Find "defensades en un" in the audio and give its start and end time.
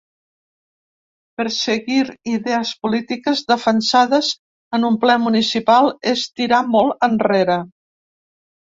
3.53-4.99